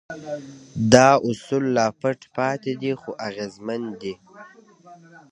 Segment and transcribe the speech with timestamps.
[0.91, 4.13] دا اصول لا پټ پاتې دي خو اغېزمن دي.